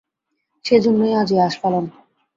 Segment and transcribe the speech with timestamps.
[0.65, 1.85] সেইজন্যেই আজ এই আস্ফালন।